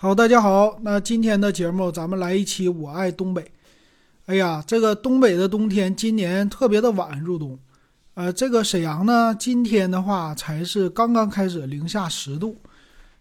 [0.00, 3.44] 好，大家好，那今天的节目咱们来一期我爱东北。
[4.26, 7.58] 哎呀，这个东北的冬天今年特别的晚入冬，
[8.14, 12.56] 呃，这个沈阳呢，今天的话才是刚刚开始零下十度，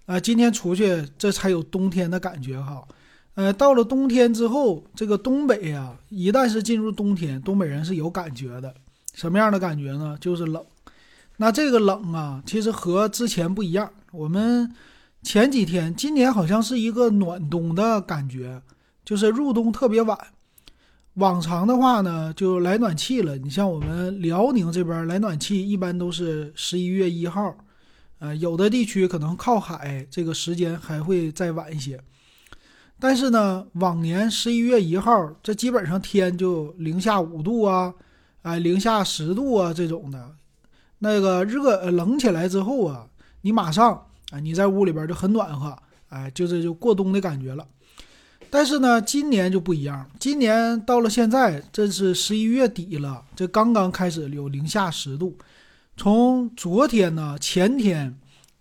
[0.05, 2.87] 啊，今天出去这才有冬天的感觉哈。
[3.33, 8.71] 呃，到了冬天之后，这个东北呀，一旦是进入冬天，东北人是有感觉的。
[9.15, 10.15] 什么样的感觉呢？
[10.21, 10.63] 就是冷。
[11.37, 13.91] 那这个冷啊，其实和之前不一样。
[14.12, 14.71] 我们。
[15.24, 18.62] 前几天，今年好像是一个暖冬的感觉，
[19.03, 20.17] 就是入冬特别晚。
[21.16, 23.38] 往常的话呢，就来暖气了。
[23.38, 27.58] 你像我们辽宁这边来暖气，一般都是十一月一号，
[28.20, 31.99] 呃，有的地区可能靠海，这个时间还会再晚一些。
[32.99, 37.94] 但是呢，往年十一月一号，这基本上天就零下五度啊，
[38.44, 40.36] 哎，零下十度啊这种的。
[40.99, 43.08] 那个热冷起来之后啊，
[43.41, 44.03] 你马上。
[44.31, 45.77] 啊，你在屋里边就很暖和，
[46.09, 47.66] 哎，就这就过冬的感觉了。
[48.50, 50.09] 但是呢，今年就不一样。
[50.20, 55.38] 今年到了现在，这是十一月底了，这刚刚开始有零下十度。
[55.97, 58.17] 从昨天呢，前天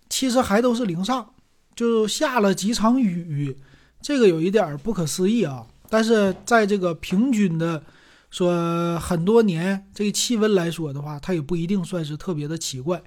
[0.09, 1.33] 其实还都是零上，
[1.75, 3.57] 就下了几场雨，
[4.01, 5.65] 这个有一点不可思议啊。
[5.89, 7.81] 但是在这个平均的
[8.29, 13.01] 说很多年这个气温来说的话，它也不一定算是特别的奇怪。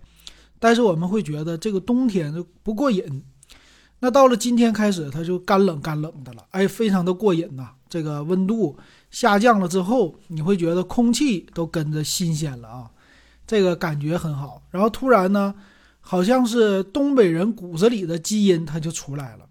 [0.61, 3.25] 但是我们会觉得这个冬天就不过瘾，
[3.98, 7.70] 那到了今天开始，它就干冷干冷的了，哎，非常的过瘾呐。
[7.89, 8.78] 这个温度
[9.11, 12.91] 下降了之后，你会觉得空气都跟着新鲜了啊，
[13.47, 14.62] 这个感觉很好。
[14.70, 15.55] 然后突然呢，
[16.00, 19.47] 好像是东北人骨子里的基因它就出来了，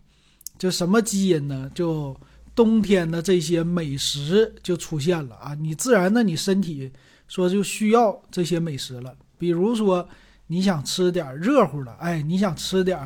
[0.58, 1.70] 就什么基因呢？
[1.74, 2.16] 就
[2.56, 6.92] 冬天的这些美食就出现了啊，你自然的你身体
[7.28, 10.08] 说就需要这些美食了，比如说。
[10.52, 13.00] 你想吃点热乎的，哎，你想吃点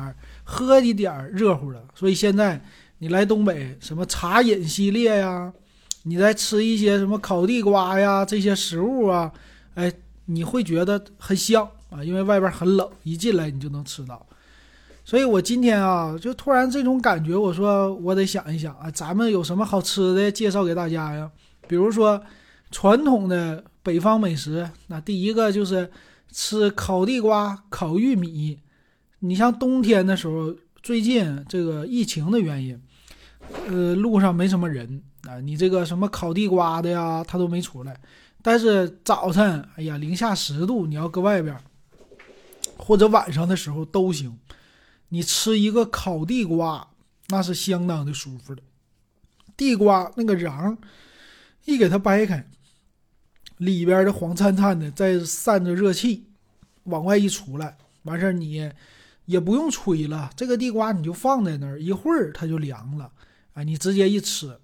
[0.44, 2.58] 喝一点热乎的，所以现在
[3.00, 5.52] 你来东北，什么茶饮系列呀，
[6.04, 9.30] 你再吃一些什么烤地瓜呀这些食物啊，
[9.74, 9.92] 哎，
[10.24, 14.26] 你会觉得很香啊，因为外边很冷，一进来你就能吃到。
[15.04, 21.30] 所以我今天啊，就突然这种感觉，我说我得想一想啊，咱们有什么好吃的介绍给大家呀？
[21.68, 22.18] 比如说
[22.70, 25.90] 传统的北方美食，那第一个就是。
[26.34, 28.58] 吃烤地瓜、烤玉米，
[29.20, 30.52] 你像冬天的时候，
[30.82, 32.82] 最近这个疫情的原因，
[33.68, 37.96] 呃，路上没什么人啊，你这个什么烤地瓜的呀，他都没出来。
[38.42, 41.56] 但是早晨，哎呀，零下十度，你要搁外边，
[42.76, 44.36] 或者晚上的时候都行。
[45.10, 46.88] 你吃一个烤地瓜，
[47.28, 48.62] 那是相当的舒服的。
[49.56, 50.76] 地瓜那个瓤，
[51.64, 52.50] 一给它掰开。
[53.58, 56.24] 里边的黄灿灿的，在散着热气，
[56.84, 58.70] 往外一出来，完事儿你
[59.26, 63.10] 也不用吹了，这个地瓜你就放在那儿，一会儿它就凉了，
[63.52, 64.58] 啊，你直接一吃，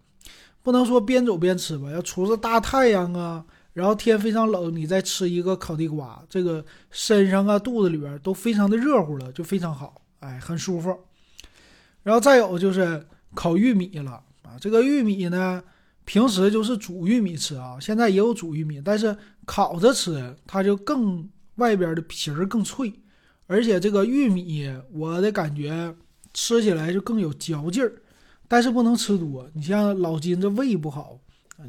[0.63, 10.95] 不能说边走边吃吧，要出着大太阳啊，然后天非常冷，你再吃一个烤地瓜，这个身上啊、肚子里边都非常的热乎了，就非常好，哎，很舒服。
[12.03, 15.63] 然后再有就是烤玉米了，啊，这个玉米呢。
[16.11, 19.17] 平时就是煮玉米吃啊，现在也有煮玉米，但是
[19.47, 22.93] 烤着吃它就更外边的皮儿更脆，
[23.47, 25.95] 而且这个玉米我的感觉
[26.35, 27.93] 吃起来就更有嚼劲儿，
[28.49, 29.49] 但是不能吃多。
[29.55, 31.17] 你像老金这胃不好，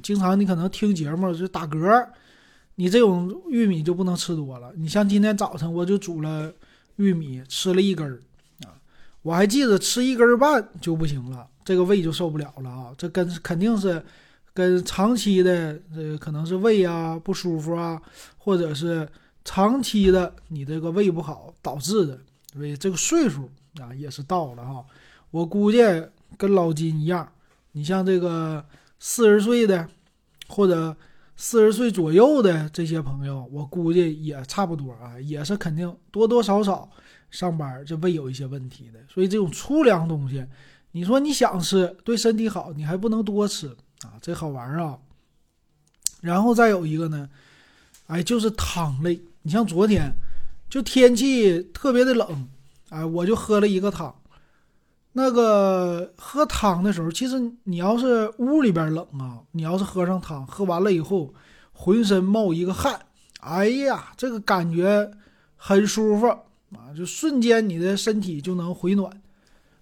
[0.02, 2.08] 经常你可能听节目就打嗝，
[2.74, 4.74] 你这种玉米就不能吃多了。
[4.76, 6.52] 你像今天早晨我就煮了
[6.96, 8.20] 玉米，吃了一根儿
[8.66, 8.74] 啊，
[9.22, 14.04] 我还记得吃一根半就不行了，这个胃就受不了了啊，这跟肯定是。
[14.54, 18.02] 跟长期的这可能是胃啊不舒服啊，
[18.38, 19.08] 或者是
[19.46, 22.20] 长期的你这个胃不好导致的，
[22.54, 24.86] 所以这个岁数啊也是到了哈。
[25.30, 25.80] 我估计
[26.38, 27.32] 跟老金一样，
[27.72, 28.64] 你像这个
[29.00, 29.88] 四十岁的
[30.48, 30.94] 或者
[31.38, 36.90] 四十岁左右的这些朋友，我估计也差不多啊，也是肯定多多少少
[37.30, 39.00] 上班这胃有一些问题的。
[39.08, 40.46] 所以这种粗粮东西，
[40.92, 43.74] 你说你想吃对身体好，你还不能多吃。
[44.04, 44.98] 啊，这好玩啊！
[46.22, 47.30] 然后再有一个呢，
[48.08, 49.20] 哎，就是汤类。
[49.44, 50.14] 你像昨天，
[50.70, 52.48] 就天气特别的冷，
[52.90, 54.16] 哎，我就喝了一个汤。
[55.14, 61.34] 那个喝汤的时候，其实你要是屋里边冷啊，你要是喝上汤，喝完了以后，
[61.74, 63.00] 浑身冒一个汗，
[63.42, 65.12] 哎呀，这个感觉
[65.56, 69.22] 很舒服啊，就瞬间你的身体就能回暖。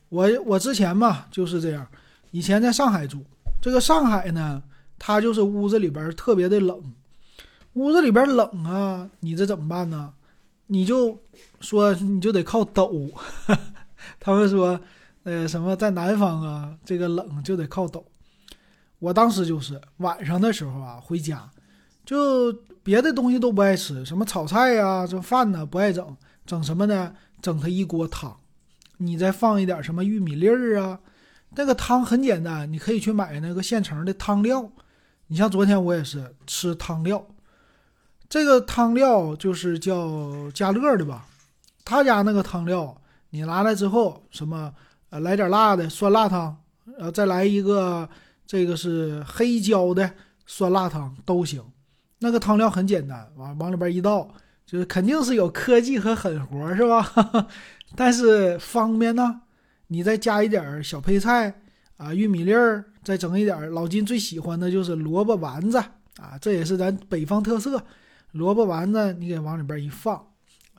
[0.10, 1.86] 我我之前嘛就是这样，
[2.32, 3.24] 以前在上海住。
[3.62, 4.64] 这个上海呢，
[4.98, 6.94] 它就是屋子里边特别的冷，
[7.74, 10.14] 屋子里边冷啊，你这怎么办呢？
[10.68, 11.20] 你就
[11.60, 13.10] 说你就得靠抖，
[14.20, 14.80] 他们说
[15.24, 18.06] 呃，什么在南方啊，这个冷就得靠抖。
[19.00, 21.50] 我当时就是晚上的时候啊，回家
[22.06, 22.54] 就
[22.84, 26.16] 别的东西都不爱吃，什么炒菜呀、这饭呢不爱整，
[26.46, 27.14] 整什么呢？
[27.42, 28.38] 整它一锅汤，
[28.98, 31.00] 你再放一点什么玉米粒儿啊。
[31.56, 34.70] 那个汤很简单，你可以去买那个现成的汤料。
[35.28, 37.24] 你像昨天我也是吃汤料，
[38.28, 41.26] 这个汤料就是叫家乐的吧？
[41.86, 43.00] 他家那个汤料，
[43.30, 44.74] 你拿来之后，什么
[45.10, 46.58] 呃来点辣的酸辣汤，
[46.98, 48.10] 呃再来一个
[48.48, 50.12] 这个是黑椒的
[50.46, 51.64] 酸辣汤都行。
[52.20, 54.28] 那个汤料很简单，往往里边一倒，
[54.66, 57.48] 就是肯定是有科技和狠活是吧？
[57.96, 59.42] 但是方便呢。
[59.90, 61.54] 你再加一点小配菜
[61.98, 65.78] 啊，玉米粒儿，再整一点老金最喜欢的就是萝卜丸子
[66.18, 67.84] 啊，这也是咱北方特色。
[68.34, 70.24] 萝卜丸子你给往里边一放，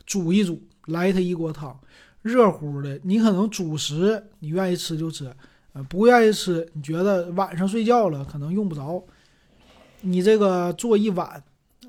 [0.06, 1.78] 煮一煮，来它一锅汤，
[2.22, 2.98] 热乎的。
[3.02, 5.34] 你可能主食你愿意吃就吃，
[5.72, 9.04] 呃，不愿意吃，你觉得晚上睡觉了可能用不着，
[10.02, 11.42] 你这个做一碗，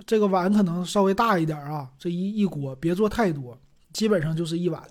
[0.08, 3.56] 这个碗可能稍微大一点啊，这一一锅别做太多，
[3.94, 4.82] 基本上就是一碗，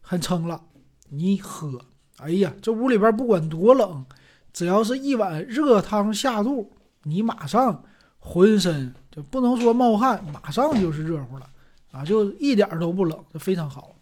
[0.00, 0.58] 很撑了。
[1.16, 1.80] 你喝，
[2.18, 4.04] 哎呀，这屋里边不管多冷，
[4.52, 6.70] 只要是一碗热汤下肚，
[7.04, 7.84] 你马上
[8.18, 11.46] 浑身就不能说冒汗，马上就是热乎了
[11.92, 13.94] 啊，就一点都不冷，就非常好。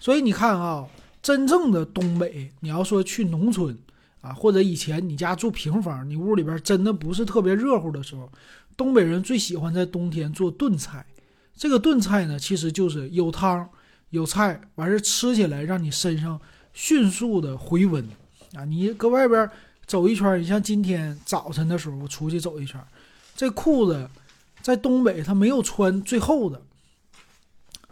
[0.00, 0.86] 所以你看啊，
[1.22, 3.76] 真正的东北，你要说去农村
[4.20, 8.30] 啊，或者以前你家住平房，你屋里边真的不是特别热乎的时候，
[8.76, 11.06] 东北人最喜欢在冬天做炖菜。
[11.54, 13.68] 这个炖菜呢，其实就是有汤。
[14.12, 16.38] 有菜完事吃起来，让你身上
[16.74, 18.06] 迅速的回温
[18.54, 18.62] 啊！
[18.66, 19.50] 你搁外边
[19.86, 22.78] 走一圈，你像今天早晨的时候我出去走一圈，
[23.34, 24.10] 这裤子
[24.60, 26.60] 在东北它没有穿最厚的，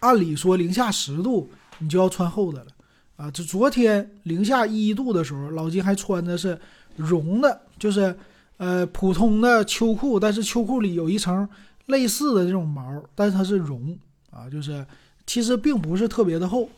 [0.00, 2.70] 按理说零下十度你就要穿厚的了
[3.16, 3.30] 啊！
[3.30, 6.60] 这昨天零下一度的时候，老金还穿的是
[6.96, 8.14] 绒的，就是
[8.58, 11.48] 呃普通的秋裤，但是秋裤里有一层
[11.86, 13.98] 类似的这种毛，但是它是绒
[14.30, 14.86] 啊，就是。
[15.30, 16.68] 其实并不是特别的厚，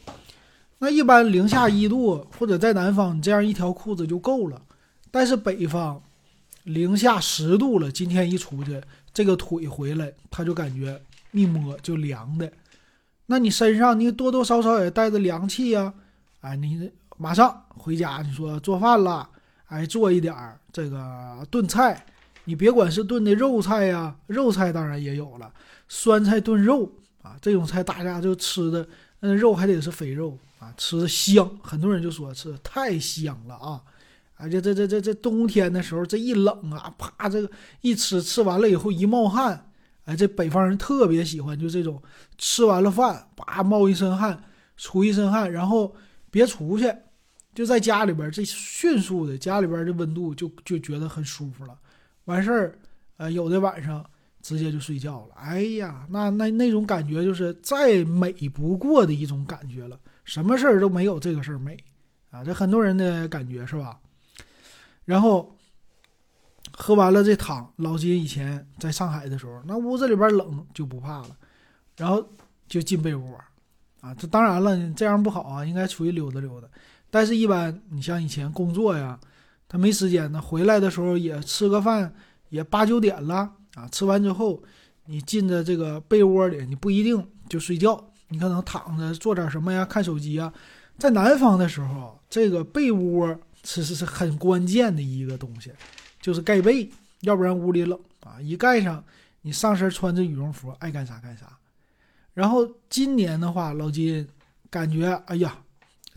[0.77, 4.61] 那一般零下一度或者在南方，你这样一条裤子就够了。
[5.11, 6.03] 但是北方
[6.65, 8.79] 零下十度了，今天一出去，
[9.15, 11.01] 这个腿回来，他就感觉
[11.31, 12.53] 一摸就凉的。
[13.25, 15.95] 那你身上你多多少少也带着凉气呀，
[16.43, 19.27] 哎，你马上回家，你说做饭了，
[19.69, 22.05] 哎，做一点儿这个炖菜，
[22.45, 25.51] 你别管是炖的肉菜呀，肉菜当然也有了，
[25.89, 26.93] 酸菜炖肉。
[27.23, 28.87] 啊，这种菜大家就吃的，
[29.21, 31.49] 那，肉还得是肥肉啊，吃的香。
[31.63, 33.81] 很多人就说吃的太香了啊，
[34.35, 37.49] 而且这这这这冬天的时候，这一冷啊，啪，这个
[37.81, 39.71] 一吃吃完了以后一冒汗，
[40.05, 42.03] 哎，这北方人特别喜欢就这种
[42.37, 44.43] 吃完了饭，叭冒一身汗，
[44.77, 45.95] 出一身汗，然后
[46.29, 46.93] 别出去，
[47.55, 51.79] 就在家里边，这迅速的家里边的温度就就觉得很舒服了。
[52.25, 52.79] 完事儿，
[53.19, 54.05] 呃，有的晚上。
[54.43, 61.79] 直接就睡觉了，哎呀，那那那种感觉就是再美不过的一种感觉了，什么事儿都没有这个事儿美
[62.31, 63.99] 啊，这很多人的感觉是吧？
[65.05, 65.57] 然后
[66.73, 71.37] 喝完了这汤，老金以前在上海的时候，那屋子里边冷就不怕了，
[71.97, 72.29] 然后
[72.67, 73.39] 就进被窝
[74.01, 74.13] 啊。
[74.15, 76.67] 这当然了，这样不好啊，应该出去溜达溜达。
[77.11, 79.21] 但是，一般你像以前工作呀，
[79.69, 82.13] 他没时间呢，回来的时候也吃个饭，
[82.49, 83.53] 也八九点了。
[83.75, 84.63] 啊，吃完之后，
[85.07, 90.53] 你进的这个被窝里，你不一定就睡觉，你可能躺着做点什么呀，看手机啊。
[90.99, 95.73] 在南方的时候，这个被窝其实是很关键的一个东西，
[96.21, 96.89] 就是盖被，
[97.23, 98.39] 要不然屋里冷啊。
[98.41, 99.03] 一盖上，
[99.41, 101.59] 你上身穿着羽绒服，爱干啥干啥。
[102.35, 104.29] 然后今年的话，老金
[104.69, 105.59] 感觉，哎呀，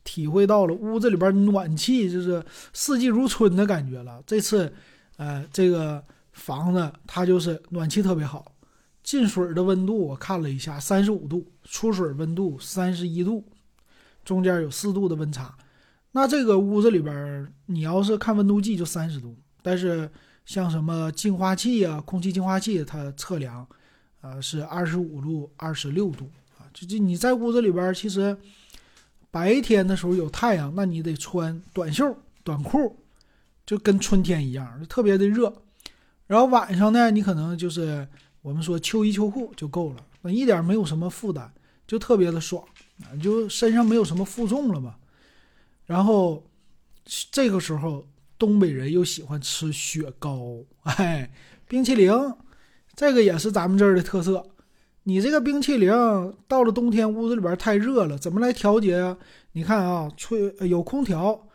[0.04, 2.44] 体会到了屋子里边暖气就是
[2.74, 4.22] 四季如春的感觉了。
[4.28, 4.74] 这次，
[5.16, 6.04] 呃，这个。
[6.36, 8.54] 房子它就是暖气特别好，
[9.02, 13.44] 进水的温度我看了一下，三十五度，出水温度三十一度，
[14.24, 15.58] 中间有四度的温差。
[16.12, 20.10] 那这个屋子里边，你要是看温度计就三十度，但是
[20.46, 23.66] 像什么净化器啊、空气净化器，它测量，
[24.22, 26.68] 呃，是二十五度、二十六度啊。
[26.74, 28.38] 就就你在屋子里边，其实
[29.32, 32.98] 白天的时候有太阳，那你得穿短袖、短裤，
[33.66, 35.62] 就跟春天一样，特别的热。
[36.28, 38.08] 然后晚上呢，你可能就是
[38.42, 41.52] 我们说秋衣秋裤就够了，那一点没有什么负担，
[41.86, 42.64] 就特别的爽
[43.04, 44.96] 啊，就身上没有什么负重了嘛。
[45.86, 46.44] 然后
[47.32, 48.08] 这个时候，
[48.40, 51.32] 东北人又喜欢吃雪糕，哎，
[51.68, 52.12] 冰淇淋，
[52.96, 54.46] 这个也是咱们这儿的特色。
[55.04, 55.92] 你这个冰淇淋
[56.48, 59.16] 到了冬天屋子里边太热了，怎么来调节啊？
[59.52, 61.48] 你看啊，吹有空调，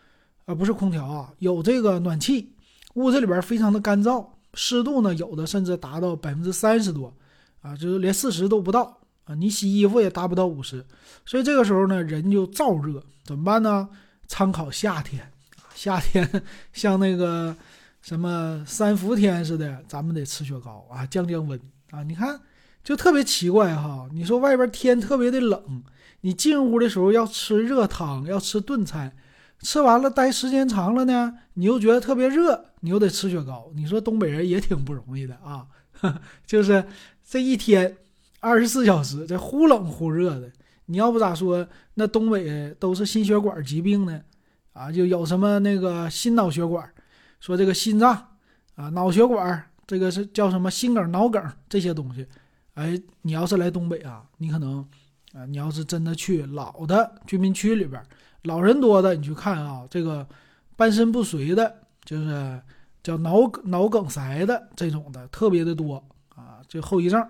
[0.45, 2.53] 啊，不是空调啊，有这个暖气，
[2.95, 7.15] 屋子里边非常的干燥，湿度呢有的甚至达到百分之三十多，
[7.63, 10.85] 啊，就是连四十都不到啊，你洗衣服也达不到五十，
[11.25, 13.89] 所以这个时候呢，人就燥热，怎么办呢？
[14.27, 15.33] 参考夏天，
[15.75, 16.43] 夏天
[16.73, 17.57] 像那个
[18.01, 22.03] 什么三伏天似的，咱们得吃雪糕啊，降降温啊。
[22.03, 22.41] 你看，
[22.83, 25.83] 就特别奇怪哈，你说外边天特别的冷，
[26.23, 29.15] 你进屋的时候要吃热汤，要吃炖菜。
[29.63, 33.71] 吃完了，待时间长了呢，你又觉得特别热，你又得吃雪糕。
[33.75, 35.67] 你说东北人也挺不容易的啊，
[36.47, 36.85] 就是
[37.23, 37.97] 这一天
[38.41, 40.51] 二十四小时这忽冷忽热的。
[40.87, 44.21] 你要不咋说，那东北都是心血管疾病呢，
[44.73, 46.91] 啊，就有什么那个心脑血管，
[47.39, 48.13] 说这个心脏
[48.75, 52.27] 啊，脑血管，这个是叫什么心梗、脑梗这些东西。
[52.75, 54.79] 哎，你要是来东北啊，你可能
[55.35, 58.03] 啊，你要是真的去老的居民区里边。
[58.45, 60.27] 老人多的，你去看啊，这个
[60.75, 62.59] 半身不遂的，就是
[63.03, 66.61] 叫脑脑梗塞的这种的，特别的多啊。
[66.67, 67.23] 这后遗症，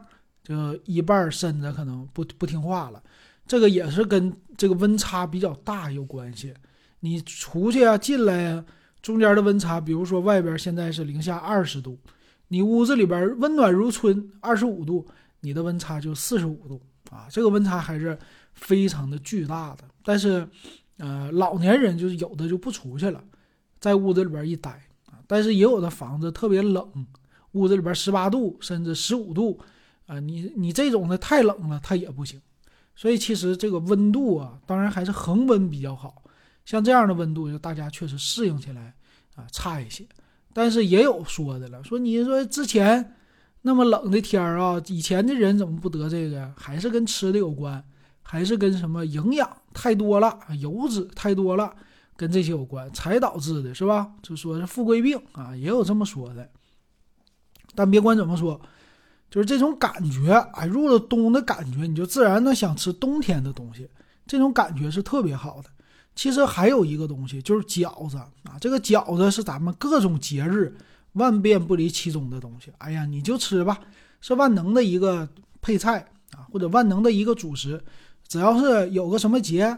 [0.44, 3.02] 就一半身子可能不不听话了。
[3.44, 6.54] 这个也是跟这个温差比较大有关系。
[7.00, 8.64] 你出去啊，进来啊，
[9.02, 11.98] 中间的温差，比如说外边现在是零下二十度，
[12.46, 15.04] 你屋子里边温暖如春，二十五度，
[15.40, 17.26] 你的温差就四十五度啊。
[17.28, 18.16] 这个温差还是
[18.54, 20.46] 非常的巨大的，但是。
[21.00, 23.24] 呃，老年人就是有的就不出去了，
[23.80, 24.70] 在屋子里边一待
[25.06, 25.18] 啊。
[25.26, 27.06] 但是也有的房子特别冷，
[27.52, 29.58] 屋子里边十八度甚至十五度，
[30.06, 32.40] 啊，你你这种的太冷了，它也不行。
[32.94, 36.22] 所以其实这个温度啊，当然还是恒温比较好。
[36.66, 38.94] 像这样的温度，就大家确实适应起来
[39.34, 40.06] 啊差一些。
[40.52, 43.16] 但是也有说的了，说你说之前
[43.62, 46.52] 那么冷的天儿啊，以前的人怎么不得这个？
[46.56, 47.82] 还是跟吃的有关。
[48.30, 51.74] 还是跟什么营养太多了，油脂太多了，
[52.16, 54.08] 跟这些有关才导致的，是吧？
[54.22, 56.48] 就说是富贵病啊，也有这么说的。
[57.74, 58.60] 但别管怎么说，
[59.28, 63.90] 就是这种感觉，哎，入了冬的感觉，你就自然的想吃冬天的东西，
[64.28, 65.68] 这种感觉是特别好的。
[66.14, 70.72] 其实还有一个东西，就是饺子啊，这个饺子是咱们各种节日
[71.14, 72.70] 万变不离其宗的东西。
[72.78, 73.80] 哎呀，你就吃吧，
[74.20, 75.28] 是万能的一个
[75.60, 75.98] 配菜
[76.30, 77.82] 啊，或者万能的一个主食。
[78.30, 79.76] 只要是有个什么节，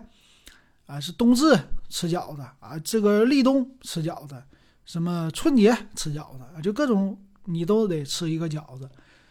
[0.85, 4.37] 啊，是冬至吃饺子啊，这个立冬吃饺子，
[4.85, 8.87] 什么春节吃饺子，就各种你都得吃一个饺子。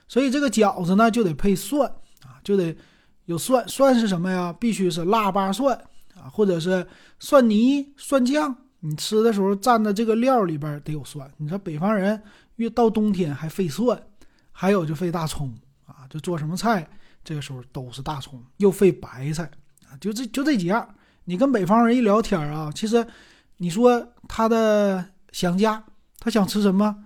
[0.07, 1.87] 所以这个饺子呢，就得配蒜
[2.25, 2.75] 啊，就得
[3.25, 3.63] 有蒜。
[3.67, 4.51] 蒜是什么呀？
[4.59, 5.77] 必须是腊八蒜
[6.15, 6.87] 啊，或者是
[7.19, 8.55] 蒜泥、蒜酱。
[8.79, 11.31] 你吃的时候蘸的这个料里边得有蒜。
[11.37, 12.19] 你说北方人
[12.55, 14.01] 越到冬天还费蒜，
[14.51, 15.53] 还有就费大葱
[15.85, 16.89] 啊，就做什么菜。
[17.23, 19.49] 这个时候都是大葱，又费白菜
[19.89, 20.87] 啊，就这就这几样。
[21.25, 23.05] 你跟北方人一聊天啊，其实
[23.57, 25.83] 你说他的想家，
[26.19, 27.03] 他想吃什么？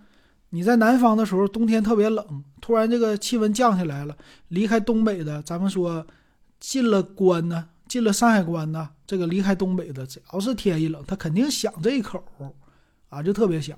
[0.49, 4.15] 你在南方的时候，冬天特别冷，突然这个气温降下来了，
[4.47, 6.07] 离开东北的，咱们说
[6.61, 12.23] 进了关呢，进了山海关呢，这个离开东北的，只要是天一冷，他肯定想这一口
[13.09, 13.77] 啊，就特别想。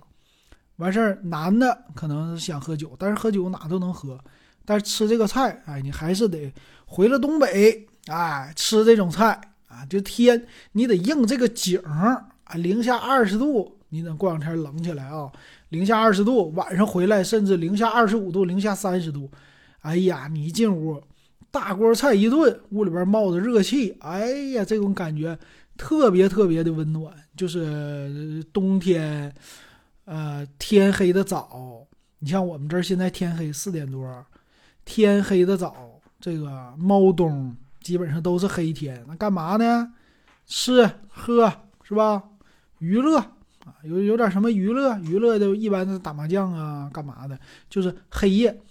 [0.76, 4.20] 完事儿，男的可能想喝酒，但是喝酒哪都能喝。
[4.70, 6.54] 但是吃这个菜，哎，你还是得
[6.86, 15.32] 回了东北，哎，吃这种菜啊，就天你得应这个景儿啊，零下二十度，你等过两天冷起来啊，
[15.70, 19.32] 零下二十度，晚上回来甚至零下二十五度、零下三十度，
[19.84, 21.02] 哎呀，你一进屋，
[21.50, 25.40] 大锅菜一顿，屋里边冒着热气，哎呀，这种感觉
[25.78, 29.34] 特别特别的温暖，就是冬天，
[30.04, 31.88] 呃，天黑的早，
[32.20, 34.06] 你像我们这儿现在天黑四点多。
[34.88, 39.04] 天黑的早，这个猫冬基本上都是黑天。
[39.06, 39.92] 那干嘛呢？
[40.46, 41.52] 吃喝
[41.84, 42.24] 是吧？
[42.80, 44.98] 娱乐啊，有有点什么娱乐？
[45.00, 47.38] 娱乐的一般是打麻将啊，干嘛的？
[47.70, 48.62] 就是黑夜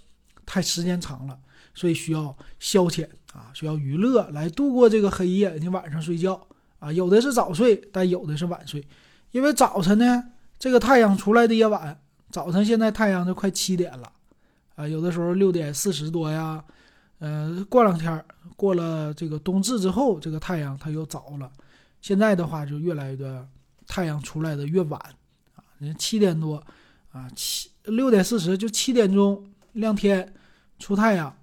[0.47, 1.39] 太时间长了，
[1.75, 5.55] 所以需要消遣啊，需要娱乐来度过这个黑夜。
[5.61, 8.83] 你晚上睡觉啊，有的是早睡，但有的是晚睡，
[9.33, 10.25] 因为早晨呢，
[10.59, 12.01] 这个太阳出来的也晚。
[12.31, 14.13] 早晨现在太阳都快七点了。
[14.77, 16.65] 啊，有的时候六点四十多呀，
[17.19, 18.25] 呃，过两天
[18.57, 21.51] 过了这个冬至之后，这个太阳它又早了。
[22.03, 23.49] 现在的话就越来越的
[23.87, 25.01] 太阳出来的越晚
[25.55, 26.63] 啊，你七点多
[27.11, 30.35] 啊，七六点四十就七点钟亮天
[30.79, 31.35] 出太阳，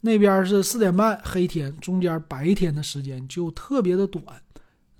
[0.00, 4.24] 那边是四点半黑天，中间白天的时间就特别的短。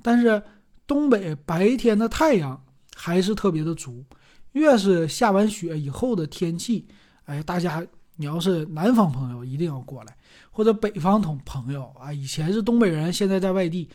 [0.02, 0.40] 但是
[0.86, 4.04] 东北白天的太阳还是特别的足，
[4.52, 6.86] 越是下完雪以后的天气。
[7.26, 7.84] 哎，大家，
[8.16, 10.16] 你要是南方朋友一定要过来，
[10.50, 13.88] 或者北方同朋友啊，以前是东北人，现在在外地，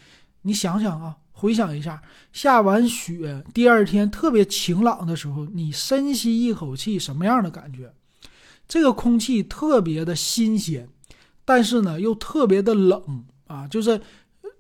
[0.43, 7.93] 你想想啊，回想一下，下完雪第二天特别晴朗的时候，你深吸一口气，什么样的感觉？
[8.67, 10.87] 这个空气特别的新鲜，
[11.43, 13.67] 但是呢又特别的冷啊！
[13.67, 13.99] 就是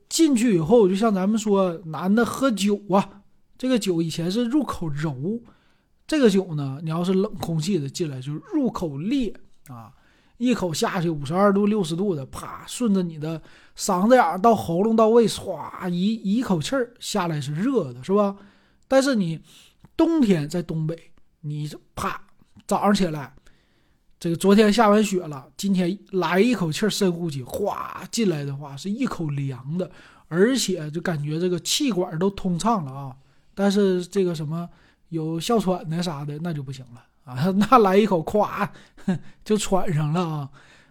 [0.09, 3.21] 进去以后，就像咱们说男的喝酒啊，
[3.57, 5.41] 这个酒以前是入口柔，
[6.11, 9.33] 这个酒呢，你要是冷空气的进来，就是入口烈
[9.69, 9.93] 啊。
[10.35, 13.41] 一口下去，五十二度、六十度的，啪，顺着你的
[13.77, 18.35] 嗓子眼到喉咙到胃，唰一一口气儿下来是热的，是吧？
[18.89, 19.39] 但是你
[19.95, 21.01] 冬天在东北，
[21.39, 22.21] 你啪
[22.67, 23.33] 早上起来，
[24.19, 29.89] 这个昨天下完雪了，今天来一口气深呼吸，哗进来的话是一口凉的，
[30.27, 33.15] 而且就感觉这个气管都通畅了啊。
[33.55, 34.67] 但是这个什么
[35.11, 37.05] 有哮喘的啥的，那就不行了。
[37.23, 37.35] 啊，
[37.69, 38.67] 那来一口，咵
[39.45, 40.49] 就喘上了啊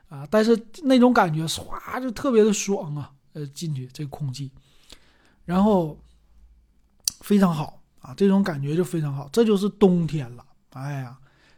[0.09, 0.29] 啊！
[0.31, 3.11] 但是那种感觉，唰就特别的爽啊！
[3.33, 4.51] 呃，进去这空气，
[5.45, 5.99] 然后
[7.21, 9.29] 非常好啊，这种感觉就非常好。
[9.33, 11.17] 这就是冬天了，哎呀，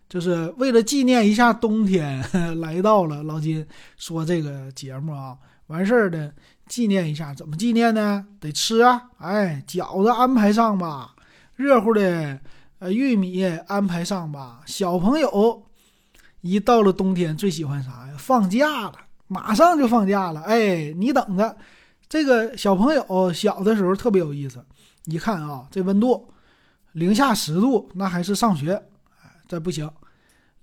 [0.09, 2.25] 就是为了纪念一下冬天
[2.61, 3.23] 来到了。
[3.23, 3.67] 老金
[3.99, 6.35] 说这个节目啊，完事儿的
[6.67, 8.27] 纪念一下，怎么纪念呢？
[8.41, 9.11] 得吃啊！
[9.19, 11.15] 哎，饺子安排上吧，
[11.63, 12.41] 热乎的。
[12.81, 14.61] 呃，玉米安排上吧。
[14.67, 15.63] 小朋友
[16.41, 18.15] 一到了冬天，最喜欢啥呀？
[18.19, 18.95] 放假了，
[19.29, 20.41] 马上就放假了。
[20.43, 21.57] 哎，你等着，
[22.09, 24.67] 这个小朋友小的时候特别有意思。
[25.05, 26.29] 一看啊，这温度
[26.91, 28.73] 零下十度，那还是上学。
[29.23, 29.89] 哎，这不行，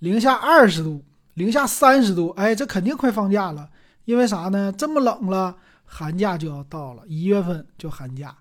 [0.00, 1.02] 零下二十度，
[1.32, 3.66] 零下三十度，哎，这肯定快放假了。
[4.04, 4.70] 因为啥呢？
[4.76, 8.36] 这么冷了，寒假就要到了，一月份就寒假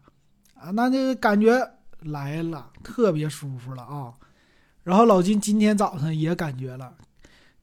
[0.55, 1.65] 啊，那就感觉。
[2.01, 4.13] 来了，特别舒服了啊！
[4.83, 6.95] 然后老金今天早上也感觉了，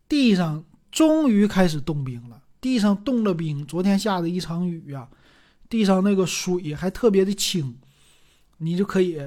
[0.07, 0.63] 地上
[0.93, 3.67] 终于开始冻冰了，地上冻了冰。
[3.67, 5.09] 昨天下的一场雨呀，
[5.69, 7.79] 地上那个水还特别的清，
[8.59, 9.19] 你就可以，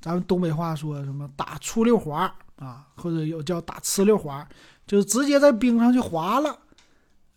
[0.00, 4.46] 咱们东北话说什么打出溜滑啊，或者有叫打呲溜滑，
[4.86, 6.58] 就是直接在冰上去滑了。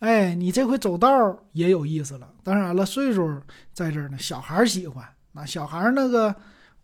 [0.00, 2.30] 哎，你这回走道也有意思了。
[2.44, 3.40] 当然了，岁数
[3.72, 6.36] 在这儿呢，小孩喜欢，那小孩那个。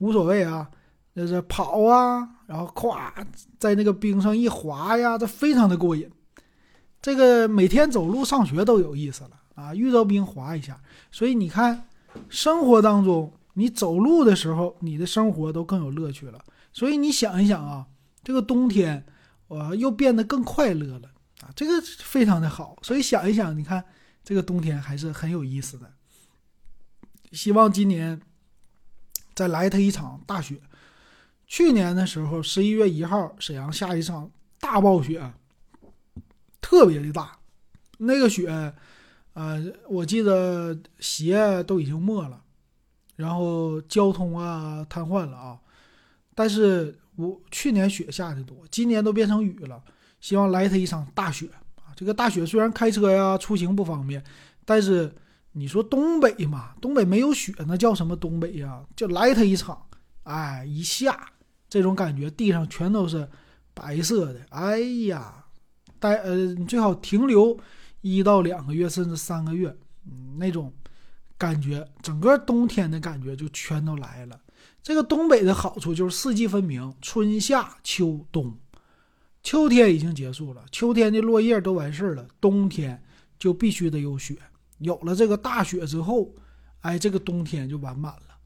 [0.04, 0.68] 无所谓啊，
[1.16, 3.10] 就是跑啊，然后咵
[3.58, 6.10] 在那个冰上一滑呀，这非常的过瘾。
[7.00, 10.78] 这个每天走路上学都有意思了啊，遇到冰滑一下。
[11.10, 11.88] 所以你看，
[12.28, 16.38] 生活当中你走路的时候，你的生活都更有乐趣了。
[16.74, 17.86] 所以你想一想啊，
[18.22, 19.06] 这个冬天
[19.48, 21.08] 我又变得更快乐了
[21.40, 22.76] 啊，这个非常的好。
[22.82, 23.82] 所以想一想，你看
[24.22, 25.90] 这个冬天还是很有意思的。
[27.32, 28.20] 希望今年。
[29.34, 30.60] 再来他一场大雪。
[31.46, 35.32] 去年的时候，十一月一号，沈阳下一场大暴雪，
[36.60, 37.38] 特别的大。
[37.98, 38.74] 那个雪，
[39.34, 42.42] 呃，我记得鞋都已经没了，
[43.16, 45.58] 然后交通啊瘫痪了啊。
[46.34, 49.82] 但是我去年雪下的多，今年都变成雨了。
[50.20, 51.92] 希望来他一场大雪啊！
[51.94, 54.24] 这个大雪虽然开车呀出行不方便，
[54.64, 55.14] 但是。
[55.56, 58.84] 你说东北嘛，东北没有雪，那叫什么东北呀？
[58.96, 59.86] 就来它一场，
[60.24, 61.32] 哎，一下
[61.68, 63.28] 这种感觉，地上全都是
[63.72, 65.44] 白色的，哎呀，
[66.00, 67.56] 待呃，你最好停留
[68.00, 69.74] 一到两个月，甚至三个月，
[70.06, 70.72] 嗯，那种
[71.38, 74.40] 感觉，整个冬天的感觉就全都来了。
[74.82, 78.58] 这个东北的好处就是四季分明，春夏秋冬，
[79.42, 83.00] 秋天已经结束了，秋天的落叶都完事儿了，冬天
[83.38, 84.36] 就必须得有雪。
[84.84, 86.30] 有了这个大雪之后，
[86.82, 88.36] 哎，这个冬天就完满了，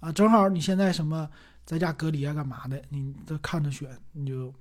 [0.00, 1.28] 啊，正好你现在什么
[1.66, 2.80] 在家隔离啊，干嘛的？
[2.88, 4.54] 你这看着雪，你就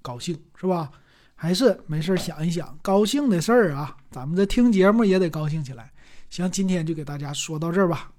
[0.00, 0.90] 高兴是吧？
[1.34, 3.96] 还是没事想一想高兴的事儿啊？
[4.10, 5.92] 咱们这听节目也得高兴起来。
[6.30, 8.10] 行，今天就给大家说到这儿吧。